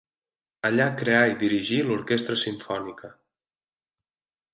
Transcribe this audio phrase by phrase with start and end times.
[0.69, 3.11] Allà creà i dirigí l'Orquestra Simfònica.